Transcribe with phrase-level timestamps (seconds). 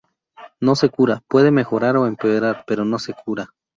[0.59, 3.53] No se cura, puede mejorar o empeorar pero no cura.